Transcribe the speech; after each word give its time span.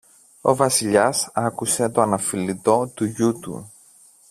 ο 0.41 0.55
Βασιλιάς 0.55 1.29
άκουσε 1.33 1.89
το 1.89 2.01
αναφιλητό 2.01 2.91
του 2.95 3.05
γιου 3.05 3.39
του. 3.39 3.71